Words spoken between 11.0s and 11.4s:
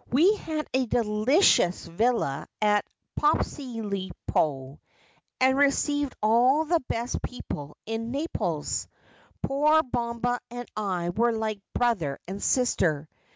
were